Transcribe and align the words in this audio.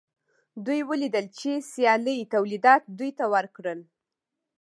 دوی 0.65 0.81
ولیدل 0.89 1.25
چې 1.39 1.51
سیالۍ 1.71 2.19
تولیدات 2.33 2.81
دوی 2.97 3.11
ته 3.17 3.25
ورکړل 3.33 3.79